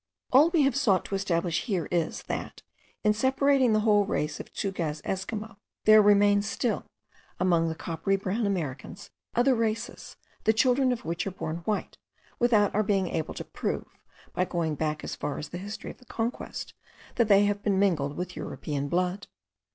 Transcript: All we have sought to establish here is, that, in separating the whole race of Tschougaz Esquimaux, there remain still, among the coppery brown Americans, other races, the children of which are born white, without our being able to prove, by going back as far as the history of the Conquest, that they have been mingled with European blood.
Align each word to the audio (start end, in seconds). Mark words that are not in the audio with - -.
All 0.33 0.49
we 0.49 0.63
have 0.63 0.75
sought 0.75 1.05
to 1.05 1.13
establish 1.13 1.65
here 1.65 1.87
is, 1.91 2.23
that, 2.23 2.63
in 3.03 3.13
separating 3.13 3.73
the 3.73 3.81
whole 3.81 4.03
race 4.03 4.39
of 4.39 4.51
Tschougaz 4.51 4.99
Esquimaux, 5.05 5.57
there 5.85 6.01
remain 6.01 6.41
still, 6.41 6.87
among 7.39 7.69
the 7.69 7.75
coppery 7.75 8.15
brown 8.15 8.47
Americans, 8.47 9.11
other 9.35 9.53
races, 9.53 10.15
the 10.45 10.53
children 10.53 10.91
of 10.91 11.05
which 11.05 11.27
are 11.27 11.29
born 11.29 11.57
white, 11.65 11.99
without 12.39 12.73
our 12.73 12.81
being 12.81 13.09
able 13.09 13.35
to 13.35 13.45
prove, 13.45 13.85
by 14.33 14.43
going 14.43 14.73
back 14.73 15.03
as 15.03 15.15
far 15.15 15.37
as 15.37 15.49
the 15.49 15.59
history 15.59 15.91
of 15.91 15.97
the 15.97 16.05
Conquest, 16.05 16.73
that 17.17 17.27
they 17.27 17.45
have 17.45 17.61
been 17.61 17.77
mingled 17.77 18.17
with 18.17 18.35
European 18.35 18.89
blood. 18.89 19.27